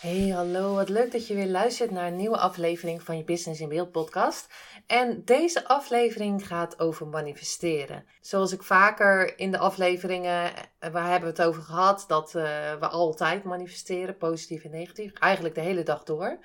[0.00, 0.74] Hey, hallo.
[0.74, 3.92] Wat leuk dat je weer luistert naar een nieuwe aflevering van je Business in Beeld
[3.92, 4.46] podcast.
[4.86, 8.04] En deze aflevering gaat over manifesteren.
[8.20, 12.42] Zoals ik vaker in de afleveringen, eh, waar hebben we het over gehad, dat uh,
[12.80, 15.12] we altijd manifesteren, positief en negatief.
[15.12, 16.38] Eigenlijk de hele dag door.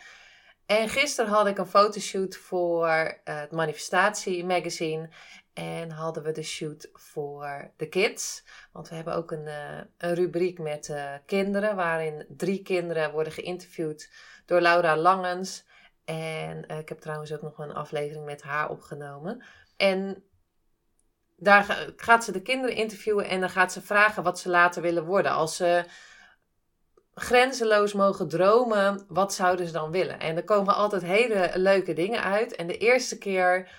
[0.66, 5.10] En gisteren had ik een fotoshoot voor uh, het Manifestatie magazine.
[5.54, 8.44] En hadden we de shoot voor de kids.
[8.72, 13.34] Want we hebben ook een, uh, een rubriek met uh, kinderen, waarin drie kinderen worden
[13.34, 14.12] geïnterviewd
[14.46, 15.66] door Laura Langens.
[16.06, 19.44] En ik heb trouwens ook nog een aflevering met haar opgenomen.
[19.78, 20.24] En
[21.38, 25.06] daar gaat ze de kinderen interviewen en dan gaat ze vragen wat ze later willen
[25.06, 25.32] worden.
[25.32, 25.86] Als ze
[27.16, 30.20] grenzeloos mogen dromen, wat zouden ze dan willen?
[30.20, 32.56] En er komen altijd hele leuke dingen uit.
[32.56, 33.70] En de eerste keer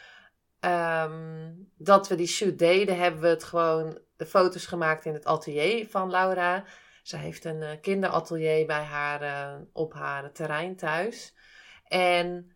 [0.60, 5.24] um, dat we die shoot deden, hebben we het gewoon de foto's gemaakt in het
[5.24, 6.64] atelier van Laura.
[7.02, 11.34] Ze heeft een uh, kinderatelier bij haar uh, op haar terrein thuis.
[11.84, 12.52] En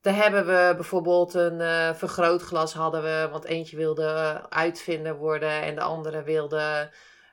[0.00, 5.74] daar hebben we bijvoorbeeld een uh, vergrootglas hadden we, want eentje wilde uitvinder worden en
[5.74, 6.92] de andere wilde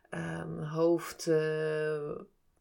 [0.09, 1.29] um, hoofd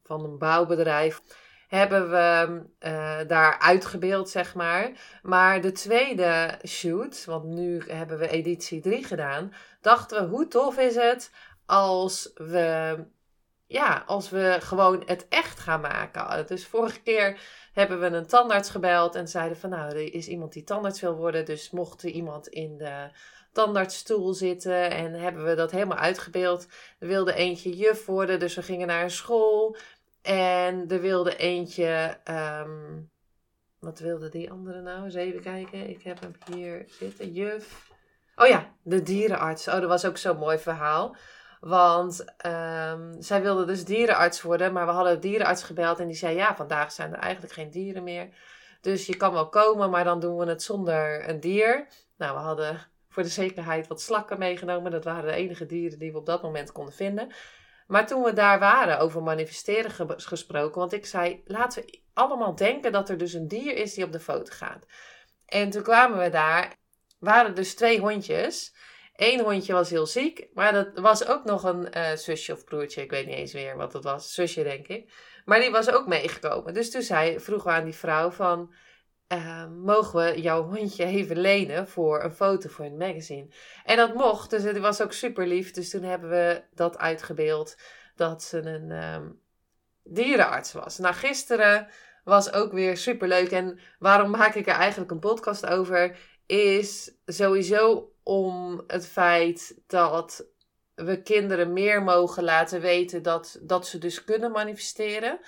[0.04, 1.20] van een bouwbedrijf
[1.68, 4.90] hebben we uh, daar uitgebeeld, zeg maar.
[5.22, 10.78] Maar de tweede shoot, want nu hebben we editie 3 gedaan, dachten we, hoe tof
[10.78, 11.30] is het
[11.66, 12.98] als we,
[13.66, 16.46] ja, als we gewoon het echt gaan maken.
[16.46, 17.40] Dus vorige keer
[17.72, 21.14] hebben we een tandarts gebeld en zeiden van, nou, er is iemand die tandarts wil
[21.16, 23.10] worden, dus mocht er iemand in de
[23.54, 26.66] tandartsstoel zitten en hebben we dat helemaal uitgebeeld.
[26.98, 29.76] Er wilde eentje juf worden, dus we gingen naar een school.
[30.24, 32.18] En er wilde eentje.
[32.30, 33.10] Um,
[33.80, 35.04] wat wilde die andere nou?
[35.04, 35.88] Eens even kijken.
[35.88, 37.32] Ik heb hem hier zitten.
[37.32, 37.90] Juf.
[38.36, 39.68] Oh ja, de dierenarts.
[39.68, 41.16] Oh, dat was ook zo'n mooi verhaal.
[41.60, 44.72] Want um, zij wilde dus dierenarts worden.
[44.72, 45.98] Maar we hadden de dierenarts gebeld.
[45.98, 48.28] En die zei: Ja, vandaag zijn er eigenlijk geen dieren meer.
[48.80, 51.86] Dus je kan wel komen, maar dan doen we het zonder een dier.
[52.16, 54.90] Nou, we hadden voor de zekerheid wat slakken meegenomen.
[54.90, 57.32] Dat waren de enige dieren die we op dat moment konden vinden.
[57.86, 62.92] Maar toen we daar waren over manifesteren gesproken, want ik zei, laten we allemaal denken
[62.92, 64.86] dat er dus een dier is die op de foto gaat.
[65.46, 66.76] En toen kwamen we daar,
[67.18, 68.74] waren dus twee hondjes.
[69.16, 73.02] Eén hondje was heel ziek, maar dat was ook nog een uh, zusje of broertje,
[73.02, 75.12] ik weet niet eens meer wat het was, zusje denk ik.
[75.44, 76.74] Maar die was ook meegekomen.
[76.74, 78.74] Dus toen zei, vroegen we aan die vrouw van,
[79.36, 83.48] uh, mogen we jouw hondje even lenen voor een foto voor een magazine?
[83.84, 85.70] En dat mocht, dus het was ook super lief.
[85.70, 87.76] Dus toen hebben we dat uitgebeeld
[88.16, 89.40] dat ze een um,
[90.02, 90.98] dierenarts was.
[90.98, 91.88] Nou, gisteren
[92.24, 93.50] was ook weer super leuk.
[93.50, 96.16] En waarom maak ik er eigenlijk een podcast over?
[96.46, 100.46] Is sowieso om het feit dat
[100.94, 105.40] we kinderen meer mogen laten weten dat, dat ze dus kunnen manifesteren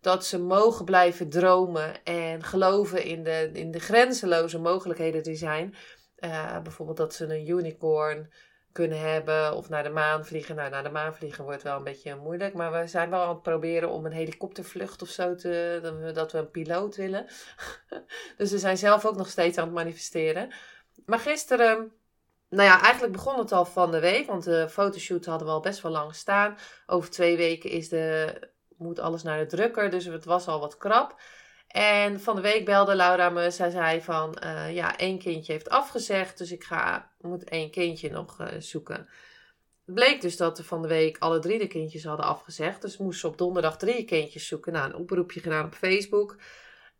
[0.00, 5.74] dat ze mogen blijven dromen en geloven in de, in de grenzeloze mogelijkheden die zijn.
[6.18, 8.32] Uh, bijvoorbeeld dat ze een unicorn
[8.72, 10.56] kunnen hebben of naar de maan vliegen.
[10.56, 13.28] Nou, naar de maan vliegen wordt wel een beetje moeilijk, maar we zijn wel aan
[13.28, 16.10] het proberen om een helikoptervlucht of zo te.
[16.14, 17.26] dat we een piloot willen.
[18.36, 20.52] dus we zijn zelf ook nog steeds aan het manifesteren.
[21.06, 21.92] Maar gisteren.
[22.48, 25.60] Nou ja, eigenlijk begon het al van de week, want de fotoshoot hadden we al
[25.60, 26.56] best wel lang staan.
[26.86, 28.34] Over twee weken is de
[28.80, 31.20] moet alles naar de drukker, dus het was al wat krap.
[31.66, 33.50] En van de week belde Laura me.
[33.50, 38.10] Zij zei van, uh, ja, één kindje heeft afgezegd, dus ik ga, moet één kindje
[38.10, 39.08] nog uh, zoeken.
[39.86, 42.82] Het bleek dus dat van de week alle drie de kindjes hadden afgezegd.
[42.82, 44.72] Dus moest ze op donderdag drie kindjes zoeken.
[44.72, 46.36] Nou, een oproepje gedaan op Facebook.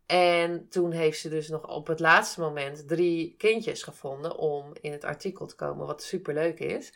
[0.05, 4.91] En toen heeft ze dus nog op het laatste moment drie kindjes gevonden om in
[4.91, 6.93] het artikel te komen, wat super leuk is.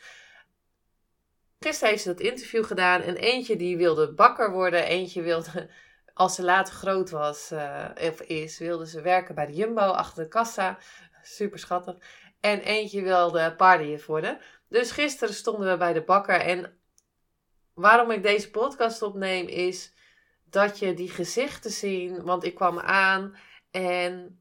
[1.58, 4.84] Gisteren heeft ze dat interview gedaan en eentje die wilde bakker worden.
[4.84, 5.70] Eentje wilde,
[6.14, 10.22] als ze later groot was, uh, of is, wilde ze werken bij de Jumbo achter
[10.22, 10.78] de kassa.
[11.22, 11.96] Super schattig.
[12.40, 14.38] En eentje wilde paardenjuf worden.
[14.68, 16.40] Dus gisteren stonden we bij de bakker.
[16.40, 16.78] En
[17.74, 19.92] waarom ik deze podcast opneem is
[20.44, 22.22] dat je die gezichten ziet.
[22.22, 23.36] Want ik kwam aan
[23.70, 24.40] en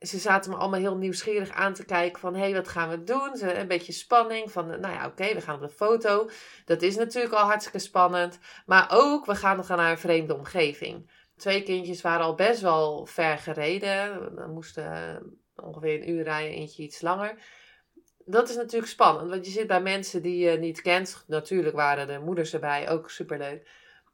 [0.00, 3.04] ze zaten me allemaal heel nieuwsgierig aan te kijken van, hé, hey, wat gaan we
[3.04, 3.36] doen?
[3.36, 6.30] Ze, een beetje spanning van, nou ja, oké, we gaan op de foto.
[6.64, 8.38] Dat is natuurlijk al hartstikke spannend.
[8.66, 11.10] Maar ook, we gaan nog naar een vreemde omgeving.
[11.36, 14.34] Twee kindjes waren al best wel ver gereden.
[14.34, 15.22] We moesten
[15.56, 17.38] ongeveer een uur rijden, eentje iets langer.
[18.24, 21.24] Dat is natuurlijk spannend, want je zit bij mensen die je niet kent.
[21.26, 23.68] Natuurlijk waren de moeders erbij, ook superleuk.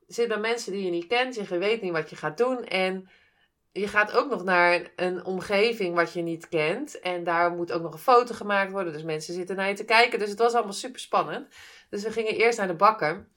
[0.06, 2.64] Je zit bij mensen die je niet kent, je weet niet wat je gaat doen
[2.64, 3.08] en
[3.76, 7.00] je gaat ook nog naar een omgeving wat je niet kent.
[7.00, 8.92] En daar moet ook nog een foto gemaakt worden.
[8.92, 10.18] Dus mensen zitten naar je te kijken.
[10.18, 11.54] Dus het was allemaal super spannend.
[11.90, 13.28] Dus we gingen eerst naar de bakker.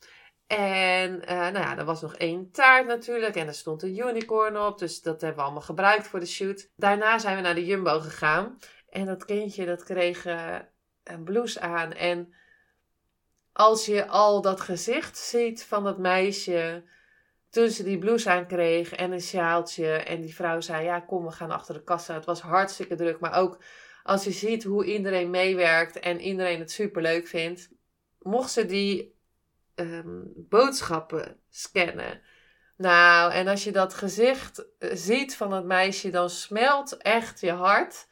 [0.48, 3.36] En uh, nou ja, er was nog één taart natuurlijk.
[3.36, 4.80] En er stond een unicorn op.
[4.80, 6.70] Dus dat hebben we allemaal gebruikt voor de shoot.
[6.76, 8.60] Daarna zijn we naar de Jumbo gegaan.
[8.90, 10.56] En dat kindje dat kreeg uh,
[11.04, 11.94] een blouse aan.
[11.94, 12.34] En
[13.52, 16.84] als je al dat gezicht ziet van dat meisje
[17.50, 19.92] toen ze die blouse aan kreeg en een sjaaltje.
[19.92, 22.14] En die vrouw zei: Ja, kom, we gaan achter de kassa.
[22.14, 23.20] Het was hartstikke druk.
[23.20, 23.58] Maar ook
[24.04, 27.70] als je ziet hoe iedereen meewerkt en iedereen het super leuk vindt.
[28.20, 29.18] Mocht ze die
[29.76, 32.22] um, boodschappen scannen.
[32.78, 37.52] Nou, en als je dat gezicht eh, ziet van het meisje, dan smelt echt je
[37.52, 38.08] hart.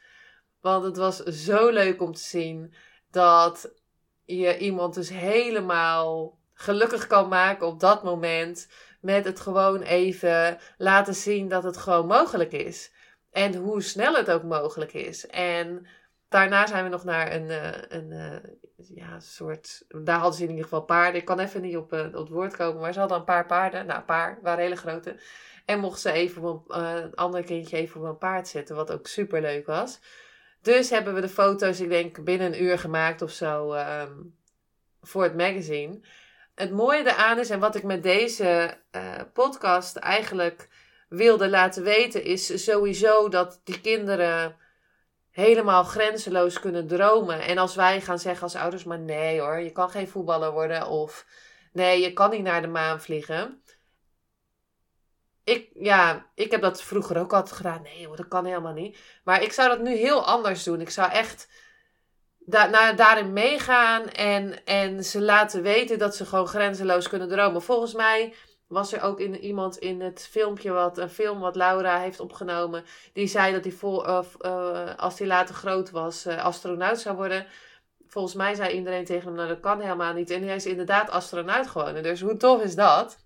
[0.60, 2.74] Want het was zo leuk om te zien
[3.10, 3.72] dat
[4.24, 8.68] je iemand dus helemaal gelukkig kan maken op dat moment
[9.00, 12.92] met het gewoon even laten zien dat het gewoon mogelijk is.
[13.30, 15.26] En hoe snel het ook mogelijk is.
[15.26, 15.86] En
[16.28, 19.84] daarna zijn we nog naar een, eh, een, eh, ja, soort.
[19.88, 21.20] Daar hadden ze in ieder geval paarden.
[21.20, 23.86] Ik kan even niet op, eh, het woord komen, maar ze hadden een paar paarden.
[23.86, 25.16] Nou, een paar waren hele grote.
[25.64, 28.92] En mochten ze even op een, een ander kindje even op een paard zetten, wat
[28.92, 30.00] ook super leuk was.
[30.62, 34.12] Dus hebben we de foto's, ik denk, binnen een uur gemaakt of zo ehm,
[35.00, 36.00] voor het magazine
[36.58, 40.68] het mooie eraan is en wat ik met deze uh, podcast eigenlijk
[41.08, 44.56] wilde laten weten, is sowieso dat die kinderen
[45.30, 47.40] helemaal grenzeloos kunnen dromen.
[47.40, 50.86] En als wij gaan zeggen als ouders, maar nee hoor, je kan geen voetballer worden
[50.86, 51.26] of
[51.72, 53.62] nee, je kan niet naar de maan vliegen.
[55.44, 57.82] Ik, ja, ik heb dat vroeger ook altijd gedaan.
[57.82, 58.98] Nee dat kan helemaal niet.
[59.24, 60.80] Maar ik zou dat nu heel anders doen.
[60.80, 61.48] Ik zou echt
[62.48, 67.62] da naar, daarin meegaan en, en ze laten weten dat ze gewoon grenzeloos kunnen dromen.
[67.62, 68.34] Volgens mij
[68.66, 72.84] was er ook in, iemand in het filmpje, wat, een film wat Laura heeft opgenomen,
[73.12, 74.24] die zei dat hij vol, uh,
[74.96, 77.46] als hij later groot was, uh, astronaut zou worden.
[78.06, 80.30] Volgens mij zei iedereen tegen hem, nou dat kan helemaal niet.
[80.30, 82.02] En hij is inderdaad astronaut geworden.
[82.02, 83.24] Dus hoe tof is dat?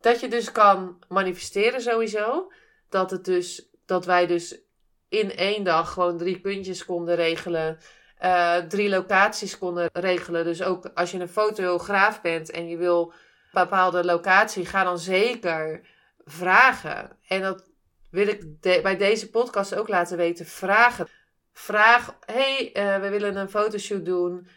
[0.00, 2.52] Dat je dus kan manifesteren sowieso.
[2.88, 4.60] Dat, het dus, dat wij dus
[5.08, 7.78] in één dag gewoon drie puntjes konden regelen
[8.22, 10.44] uh, drie locaties konden regelen.
[10.44, 13.12] Dus ook als je een fotograaf bent en je wil
[13.52, 15.80] een bepaalde locatie, ga dan zeker
[16.24, 17.16] vragen.
[17.28, 17.70] En dat
[18.10, 20.46] wil ik bij deze podcast ook laten weten.
[20.46, 21.08] Vragen.
[21.52, 24.48] Vraag, hey, uh, we willen een fotoshoot doen.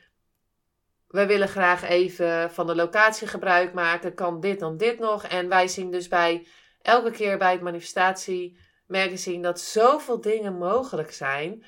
[1.07, 4.13] We willen graag even van de locatie gebruik maken.
[4.13, 5.23] Kan dit dan dit nog?
[5.23, 6.47] En wij zien dus bij
[6.81, 8.57] elke keer bij het manifestatie
[8.87, 11.63] magazine dat zoveel dingen mogelijk zijn.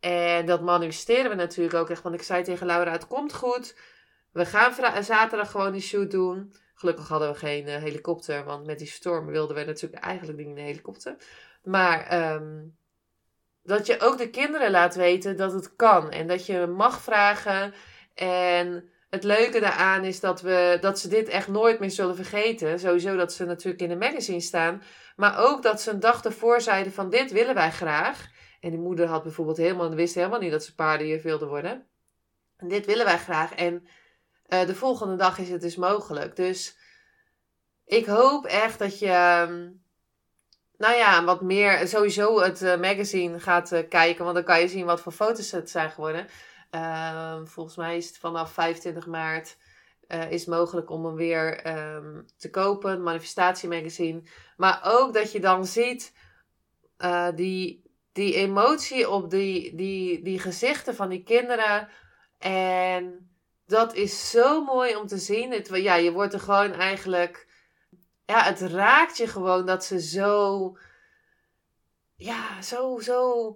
[0.00, 2.02] En dat manifesteren we natuurlijk ook echt.
[2.02, 3.76] Want ik zei tegen Laura, het komt goed.
[4.32, 6.54] We gaan zaterdag gewoon die shoot doen.
[6.74, 8.44] Gelukkig hadden we geen uh, helikopter.
[8.44, 11.16] Want met die storm wilden we natuurlijk eigenlijk niet in een helikopter.
[11.62, 12.76] Maar um,
[13.62, 16.10] dat je ook de kinderen laat weten dat het kan.
[16.10, 17.74] En dat je mag vragen.
[18.14, 22.78] En het leuke daaraan is dat, we, dat ze dit echt nooit meer zullen vergeten.
[22.78, 24.82] Sowieso dat ze natuurlijk in de magazine staan.
[25.16, 28.30] Maar ook dat ze een dag ervoor zeiden van dit willen wij graag.
[28.60, 31.86] En die moeder had bijvoorbeeld helemaal, wist helemaal niet dat ze paarden wilden worden.
[32.56, 33.54] En dit willen wij graag.
[33.54, 33.86] En
[34.48, 36.36] uh, de volgende dag is het dus mogelijk.
[36.36, 36.78] Dus
[37.84, 39.70] ik hoop echt dat je, ehm,
[40.76, 44.24] nou ja, wat meer, sowieso het uh, magazine gaat uh, kijken.
[44.24, 46.26] Want dan kan je zien wat voor foto's het zijn geworden.
[46.70, 49.56] Ehm, volgens mij is het vanaf 25 maart
[50.28, 53.02] is mogelijk om hem weer um, te kopen.
[53.02, 54.22] Manifestatie magazine.
[54.56, 56.12] Maar ook dat je dan ziet
[57.34, 61.88] die die emotie op die, die, die gezichten van die kinderen.
[62.38, 63.30] En
[63.66, 65.52] dat is zo mooi om te zien.
[65.52, 67.46] Het, ja, je wordt er gewoon eigenlijk.
[68.24, 70.76] Ja, het raakt je gewoon dat ze zo.
[72.16, 73.54] Ja, zo, zo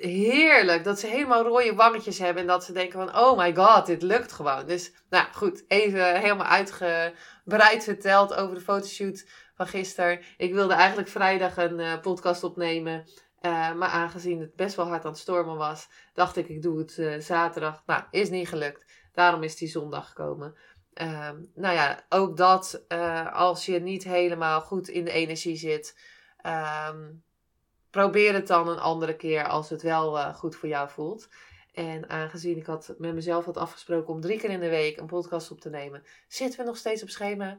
[0.00, 0.84] heerlijk.
[0.84, 2.42] Dat ze helemaal rode wangetjes hebben.
[2.42, 4.66] En dat ze denken van, oh my god, dit lukt gewoon.
[4.66, 10.20] Dus, nou goed, even helemaal uitgebreid verteld over de fotoshoot van gisteren.
[10.36, 13.04] Ik wilde eigenlijk vrijdag een uh, podcast opnemen.
[13.46, 16.78] Uh, maar aangezien het best wel hard aan het stormen was, dacht ik, ik doe
[16.78, 17.82] het uh, zaterdag.
[17.86, 18.84] Nou, is niet gelukt.
[19.12, 20.54] Daarom is die zondag gekomen.
[20.94, 25.98] Uh, nou ja, ook dat, uh, als je niet helemaal goed in de energie zit,
[26.90, 27.22] um,
[27.90, 31.28] probeer het dan een andere keer als het wel eh, goed voor jou voelt.
[31.72, 35.06] En aangezien ik had met mezelf had afgesproken om drie keer in de week een
[35.06, 37.58] podcast op te nemen, zitten we nog steeds op schema.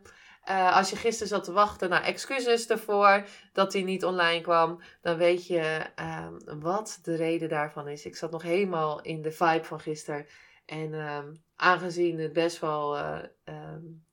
[0.49, 4.81] Uh, als je gisteren zat te wachten, nou excuses ervoor dat hij niet online kwam,
[5.01, 8.05] dan weet je um, wat de reden daarvan is.
[8.05, 10.25] Ik zat nog helemaal in de vibe van gisteren.
[10.65, 12.97] En um, aangezien het best wel.
[12.97, 14.05] Uh, um,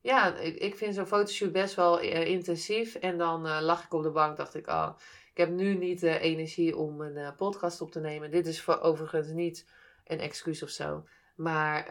[0.00, 2.94] ja, ik, ik vind zo'n fotoshoot best wel uh, intensief.
[2.94, 4.88] En dan lag ik op de bank, dacht ik, oh,
[5.30, 8.30] ik heb nu niet de energie om een podcast op te nemen.
[8.30, 9.68] Dit is voor overigens niet
[10.04, 11.06] een excuus of zo.
[11.34, 11.86] Maar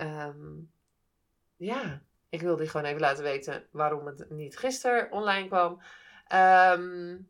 [1.57, 5.81] ja, ik wilde je gewoon even laten weten waarom het niet gisteren online kwam.
[6.33, 7.29] Um,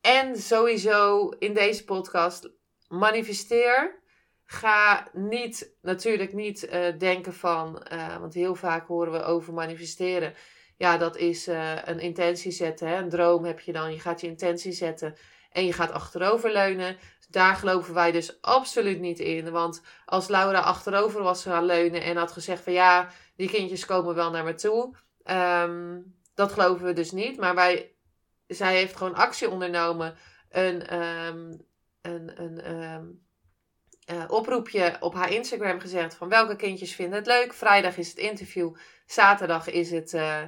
[0.00, 2.50] en sowieso in deze podcast
[2.88, 4.02] manifesteer.
[4.44, 10.34] Ga niet, natuurlijk niet uh, denken van, uh, want heel vaak horen we over manifesteren.
[10.76, 12.88] Ja, dat is uh, een intentie zetten.
[12.88, 12.96] Hè?
[12.96, 13.92] Een droom heb je dan.
[13.92, 15.16] Je gaat je intentie zetten
[15.50, 16.96] en je gaat achteroverleunen.
[17.28, 19.50] Daar geloven wij dus absoluut niet in.
[19.50, 24.14] Want als Laura achterover was gaan leunen en had gezegd van ja, die kindjes komen
[24.14, 24.96] wel naar me toe.
[25.24, 27.38] Um, dat geloven we dus niet.
[27.38, 27.92] Maar wij,
[28.46, 30.16] zij heeft gewoon actie ondernomen.
[30.48, 31.66] Een, um,
[32.02, 33.24] een, een um,
[34.12, 37.52] uh, oproepje op haar Instagram gezegd van welke kindjes vinden het leuk.
[37.52, 38.74] Vrijdag is het interview.
[39.06, 40.42] Zaterdag is het uh,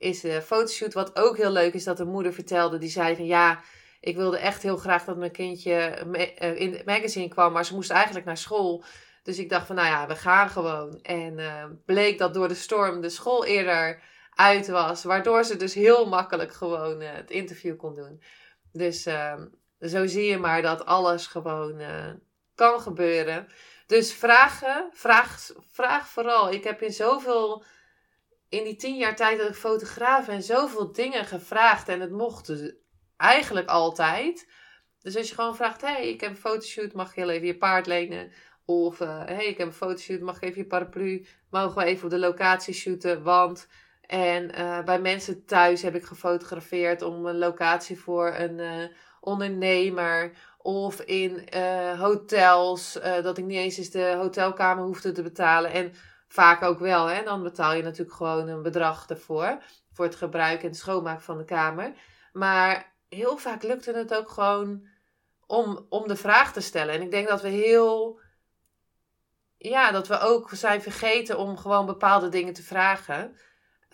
[0.00, 0.92] is de fotoshoot.
[0.92, 2.78] Wat ook heel leuk is dat de moeder vertelde.
[2.78, 3.60] Die zei van ja,
[4.00, 7.52] ik wilde echt heel graag dat mijn kindje eh, in het magazine kwam.
[7.52, 8.84] Maar ze moest eigenlijk naar school.
[9.22, 10.98] Dus ik dacht van, nou ja, we gaan gewoon.
[11.02, 14.02] En uh, bleek dat door de storm de school eerder
[14.34, 15.04] uit was.
[15.04, 18.22] Waardoor ze dus heel makkelijk gewoon uh, het interview kon doen.
[18.72, 19.34] Dus uh,
[19.80, 21.82] zo zie je maar dat alles gewoon
[22.54, 23.46] kan gebeuren.
[23.86, 26.52] Dus vragen, vraag, vraag vooral.
[26.52, 27.64] Ik heb in zoveel,
[28.50, 31.88] in die tien jaar tijd dat ik fotograaf en zoveel dingen gevraagd.
[31.88, 32.72] En het mocht dus
[33.16, 34.48] eigenlijk altijd.
[34.98, 37.56] Dus als je gewoon vraagt, hey, ik heb een fotoshoot, mag je heel even je
[37.56, 38.32] paard lenen?
[38.64, 41.26] Of, uh, hey, ik heb een fotoshoot, mag ik even je paraplu?
[41.50, 43.22] Mogen we even op de locatie shooten?
[43.22, 43.68] Want...
[44.00, 48.84] En uh, bij mensen thuis heb ik gefotografeerd om een locatie voor een uh,
[49.20, 50.32] ondernemer.
[50.58, 51.48] Of in
[51.98, 55.72] hotels, dat ik niet eens eens de hotelkamer hoefde te betalen.
[55.72, 55.92] En
[56.32, 57.22] vaak ook wel, hè.
[57.22, 59.62] Dan betaal je natuurlijk gewoon een bedrag ervoor.
[59.92, 61.92] Voor het gebruik en het schoonmaken van de kamer.
[62.32, 64.86] Maar heel vaak lukte het ook gewoon
[65.46, 66.94] om, om de vraag te stellen.
[66.94, 68.20] En ik denk dat we heel
[69.56, 73.36] ja, dat we ook zijn vergeten om gewoon bepaalde dingen te vragen.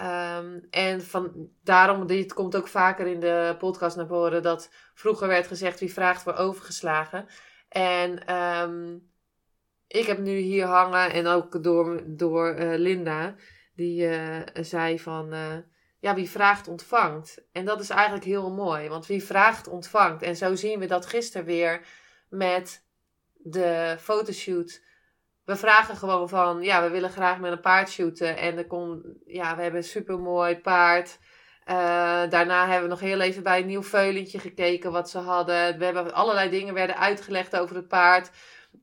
[0.03, 5.29] Um, en van, daarom, dit komt ook vaker in de podcast naar voren, dat vroeger
[5.29, 7.27] werd gezegd wie vraagt wordt overgeslagen.
[7.69, 9.11] En um,
[9.87, 13.35] ik heb nu hier hangen, en ook door, door uh, Linda,
[13.75, 15.57] die uh, zei van, uh,
[15.99, 17.45] ja, wie vraagt ontvangt.
[17.53, 20.23] En dat is eigenlijk heel mooi, want wie vraagt ontvangt.
[20.23, 21.81] En zo zien we dat gisteren weer
[22.29, 22.85] met
[23.35, 24.85] de fotoshoot
[25.47, 28.37] we vragen gewoon van, ja, we willen graag met een paard shooten.
[28.37, 31.19] En er komt, ja, we hebben een super mooi paard.
[32.31, 35.79] Daarna hebben we nog heel even bij een nieuw veulentje gekeken wat ze hadden.
[35.79, 38.31] We hebben allerlei dingen werden uitgelegd over het paard.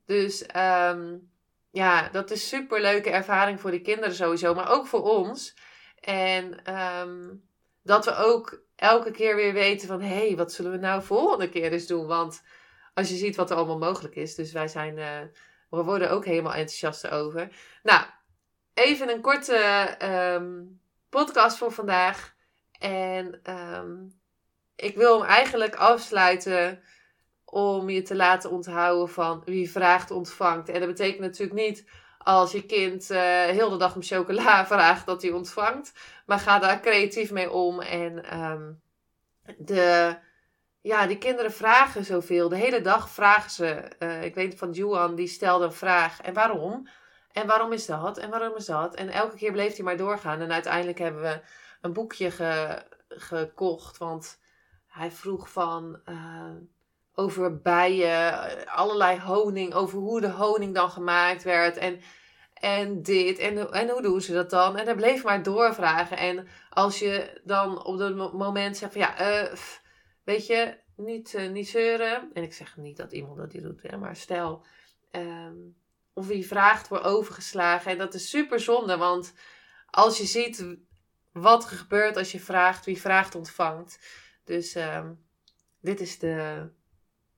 [0.05, 1.31] Dus um,
[1.71, 5.57] ja, dat is super leuke ervaring voor de kinderen sowieso, maar ook voor ons.
[5.99, 7.47] En um,
[7.83, 11.49] dat we ook elke keer weer weten van, hé, hey, wat zullen we nou volgende
[11.49, 12.07] keer eens doen?
[12.07, 12.43] Want
[12.93, 14.97] als je ziet wat er allemaal mogelijk is, dus wij zijn...
[14.97, 15.19] Uh,
[15.69, 17.49] we worden ook helemaal enthousiast over.
[17.83, 18.05] Nou,
[18.73, 19.87] even een korte
[20.35, 22.35] um, podcast voor vandaag.
[22.79, 23.41] En
[24.75, 26.83] ik wil hem eigenlijk afsluiten
[27.53, 30.69] om je te laten onthouden van wie vraagt ontvangt.
[30.69, 31.85] En dat betekent natuurlijk niet
[32.17, 35.93] als je kind uh, heel de dag om chocola vraagt dat hij ontvangt.
[36.25, 37.81] Maar ga daar creatief mee om.
[37.81, 38.81] En um,
[39.57, 40.17] de
[40.81, 42.49] ja, die kinderen vragen zoveel.
[42.49, 43.91] De hele dag vragen ze.
[43.99, 46.21] Uh, ik weet van Juan, die stelde een vraag.
[46.21, 46.87] En waarom?
[47.31, 48.17] En waarom is dat?
[48.17, 48.95] En waarom is dat?
[48.95, 50.41] En elke keer bleef hij maar doorgaan.
[50.41, 51.41] En uiteindelijk hebben we
[51.81, 53.97] een boekje ge, gekocht.
[53.97, 54.39] Want
[54.87, 56.51] hij vroeg van uh,
[57.15, 61.77] over bijen, allerlei honing, over hoe de honing dan gemaakt werd.
[61.77, 61.99] En,
[62.53, 63.37] en dit.
[63.37, 64.77] En, en hoe doen ze dat dan?
[64.77, 66.17] En hij bleef maar doorvragen.
[66.17, 69.53] En als je dan op dat moment zegt van ja, uh,
[70.23, 72.29] Weet je, niet, uh, niet zeuren.
[72.33, 74.65] En ik zeg niet dat iemand dat doet, hè, maar stel.
[75.11, 75.75] Um,
[76.13, 77.91] of wie vraagt wordt overgeslagen.
[77.91, 79.33] En dat is super zonde, want
[79.89, 80.77] als je ziet
[81.31, 83.99] wat er gebeurt als je vraagt, wie vraagt ontvangt.
[84.43, 85.25] Dus um,
[85.79, 86.69] dit is de.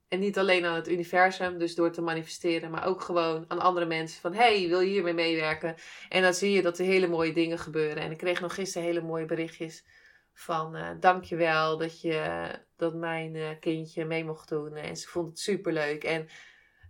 [0.07, 3.85] En niet alleen aan het universum, dus door te manifesteren, maar ook gewoon aan andere
[3.85, 4.21] mensen.
[4.21, 5.75] Van hey, wil je hiermee meewerken?
[6.09, 8.03] En dan zie je dat er hele mooie dingen gebeuren.
[8.03, 9.85] En ik kreeg nog gisteren hele mooie berichtjes
[10.33, 14.75] van uh, dankjewel dat je dat mijn eh, kindje mee mocht doen.
[14.75, 16.03] En ze vond het super leuk.
[16.03, 16.27] En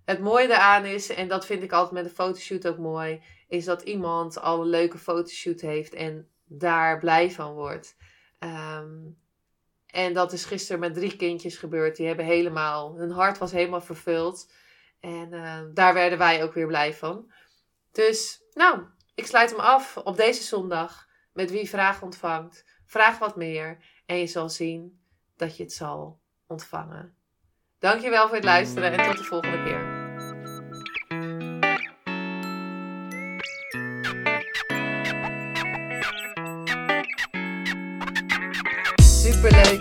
[0.06, 3.66] het mooie daaraan is, en dat vind ik altijd met een fotoshoot ook mooi, is
[3.66, 7.96] dat iemand al een leuke fotoshoot heeft en daar blij van wordt.
[8.40, 8.94] Ehm,
[9.96, 11.96] en dat is gisteren met drie kindjes gebeurd.
[11.96, 14.52] Die hebben helemaal, hun hart was helemaal vervuld.
[15.00, 17.32] En uh, daar werden wij ook weer blij van.
[17.92, 18.82] Dus, nou,
[19.14, 22.66] ik sluit hem af op deze zondag met wie vraag ontvangt.
[22.86, 25.00] Vraag wat meer en je zal zien
[25.38, 27.16] dat je het zal ontvangen.
[27.80, 29.95] Dankjewel voor het luisteren en tot de volgende keer.